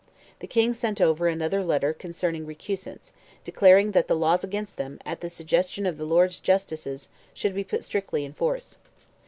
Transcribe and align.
The 0.39 0.47
King 0.47 0.73
sent 0.73 0.99
over 0.99 1.27
another 1.27 1.63
letter 1.63 1.93
concerning 1.93 2.47
recusants, 2.47 3.13
declaring 3.43 3.91
that 3.91 4.07
the 4.07 4.15
laws 4.15 4.43
against 4.43 4.77
them, 4.77 4.99
at 5.05 5.21
the 5.21 5.29
suggestion 5.29 5.85
of 5.85 5.99
the 5.99 6.05
Lords 6.05 6.39
Justices, 6.39 7.07
should 7.35 7.53
be 7.53 7.63
put 7.63 7.83
strictly 7.83 8.25
in 8.25 8.33
force. 8.33 8.79